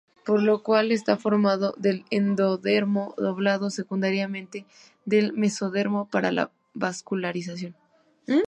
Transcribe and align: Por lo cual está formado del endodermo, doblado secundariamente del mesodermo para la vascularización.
Por 0.25 0.41
lo 0.41 0.63
cual 0.63 0.91
está 0.91 1.15
formado 1.17 1.75
del 1.77 2.05
endodermo, 2.09 3.13
doblado 3.19 3.69
secundariamente 3.69 4.65
del 5.05 5.31
mesodermo 5.33 6.07
para 6.11 6.31
la 6.31 6.49
vascularización. 6.73 7.75